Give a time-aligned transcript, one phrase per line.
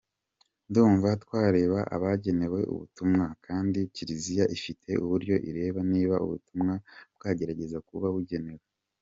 [0.69, 6.73] Ndumva twareba abagenewe ubutumwa kandi Kiliziya ifite uburyo ireba niba ubutumwa
[7.15, 8.63] bwarageze kubo bugenewe.